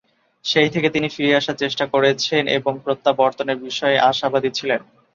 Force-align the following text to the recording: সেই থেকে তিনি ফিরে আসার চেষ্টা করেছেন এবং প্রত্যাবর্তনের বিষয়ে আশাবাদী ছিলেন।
সেই 0.45 0.69
থেকে 0.69 0.87
তিনি 0.89 1.07
ফিরে 1.09 1.33
আসার 1.35 1.55
চেষ্টা 1.55 1.85
করেছেন 1.87 2.43
এবং 2.57 2.73
প্রত্যাবর্তনের 2.83 3.57
বিষয়ে 3.59 3.97
আশাবাদী 4.09 4.49
ছিলেন। 4.53 4.81